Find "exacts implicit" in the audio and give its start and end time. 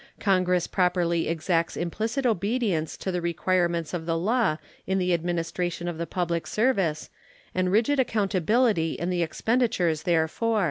1.27-2.25